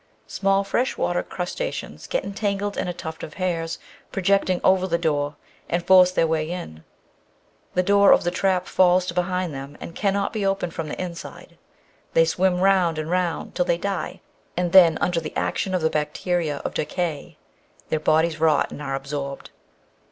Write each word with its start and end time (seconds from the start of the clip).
Small 0.25 0.63
freshwater 0.63 1.21
crustaceans 1.21 2.07
get 2.07 2.23
entangled 2.23 2.75
in 2.75 2.87
a 2.87 2.91
tuft 2.93 3.21
of 3.21 3.35
hairs 3.35 3.77
projecting 4.11 4.59
over 4.63 4.87
the 4.87 4.97
door, 4.97 5.35
and 5.69 5.85
force 5.85 6.09
their 6.09 6.25
way 6.25 6.49
in. 6.49 6.83
The 7.75 7.83
door 7.83 8.11
of 8.11 8.23
the 8.23 8.31
trap 8.31 8.65
falls 8.65 9.05
to 9.05 9.13
behind 9.13 9.53
them 9.53 9.77
and 9.79 9.93
cannot 9.93 10.33
be 10.33 10.43
opened 10.43 10.73
from 10.73 10.87
the 10.89 10.99
inside; 10.99 11.55
they 12.13 12.25
swim 12.25 12.61
round 12.61 12.97
and 12.97 13.11
round 13.11 13.53
till 13.53 13.65
they 13.65 13.77
die, 13.77 14.21
and 14.57 14.71
then 14.71 14.97
under 15.01 15.19
the 15.19 15.37
action 15.37 15.75
of 15.75 15.83
the 15.83 15.89
bacteria 15.91 16.57
of 16.65 16.73
decay 16.73 17.37
their 17.89 17.99
bodies 17.99 18.39
rot 18.39 18.71
and 18.71 18.81
are 18.81 18.95
absorbed. 18.95 19.51